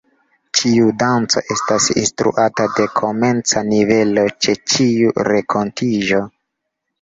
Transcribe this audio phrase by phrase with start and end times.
[0.59, 6.25] Ĉiu danco estas instruata de komenca nivelo ĉe ĉiu renkontiĝo.